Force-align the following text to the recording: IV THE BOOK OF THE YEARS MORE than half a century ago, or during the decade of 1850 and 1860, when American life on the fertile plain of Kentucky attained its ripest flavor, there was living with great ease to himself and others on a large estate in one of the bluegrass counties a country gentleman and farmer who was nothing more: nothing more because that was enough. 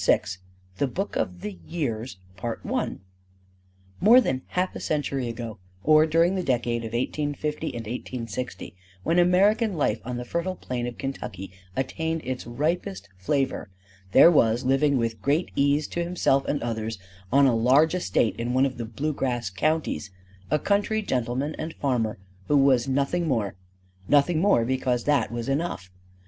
IV 0.09 0.39
THE 0.79 0.87
BOOK 0.87 1.15
OF 1.15 1.41
THE 1.41 1.59
YEARS 1.67 2.17
MORE 2.41 4.19
than 4.19 4.41
half 4.47 4.75
a 4.75 4.79
century 4.79 5.27
ago, 5.29 5.59
or 5.83 6.07
during 6.07 6.33
the 6.33 6.41
decade 6.41 6.81
of 6.83 6.93
1850 6.93 7.67
and 7.67 7.85
1860, 7.85 8.75
when 9.03 9.19
American 9.19 9.75
life 9.75 10.01
on 10.03 10.17
the 10.17 10.25
fertile 10.25 10.55
plain 10.55 10.87
of 10.87 10.97
Kentucky 10.97 11.51
attained 11.75 12.23
its 12.25 12.47
ripest 12.47 13.09
flavor, 13.15 13.69
there 14.11 14.31
was 14.31 14.65
living 14.65 14.97
with 14.97 15.21
great 15.21 15.51
ease 15.55 15.87
to 15.89 16.03
himself 16.03 16.45
and 16.47 16.63
others 16.63 16.97
on 17.31 17.45
a 17.45 17.53
large 17.55 17.93
estate 17.93 18.35
in 18.37 18.55
one 18.55 18.65
of 18.65 18.79
the 18.79 18.85
bluegrass 18.85 19.51
counties 19.51 20.09
a 20.49 20.57
country 20.57 21.03
gentleman 21.03 21.53
and 21.59 21.75
farmer 21.75 22.17
who 22.47 22.57
was 22.57 22.87
nothing 22.87 23.27
more: 23.27 23.53
nothing 24.07 24.41
more 24.41 24.65
because 24.65 25.03
that 25.03 25.31
was 25.31 25.47
enough. 25.47 25.91